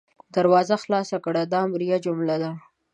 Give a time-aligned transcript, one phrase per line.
[0.35, 2.51] دروازه خلاصه کړه– دا امریه جمله ده.